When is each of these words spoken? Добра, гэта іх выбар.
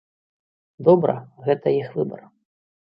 Добра, 0.89 1.15
гэта 1.51 1.77
іх 1.83 1.95
выбар. 2.01 2.29